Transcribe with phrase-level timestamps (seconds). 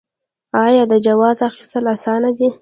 [0.65, 2.49] آیا د جواز اخیستل اسانه دي؟